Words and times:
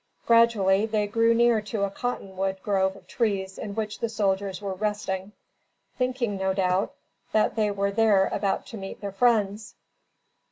Gradually, 0.25 0.87
they 0.87 1.05
drew 1.05 1.35
near 1.35 1.61
to 1.61 1.83
a 1.83 1.91
cotton 1.91 2.35
wood 2.35 2.59
grove 2.63 2.95
of 2.95 3.05
trees 3.05 3.59
in 3.59 3.75
which 3.75 3.99
the 3.99 4.09
soldiers 4.09 4.59
were 4.59 4.73
resting, 4.73 5.31
thinking 5.95 6.37
no 6.37 6.55
doubt, 6.55 6.95
that 7.33 7.55
they 7.55 7.69
were 7.69 7.91
there 7.91 8.25
about 8.29 8.65
to 8.65 8.77
meet 8.77 8.99
their 8.99 9.11
friends. 9.11 9.75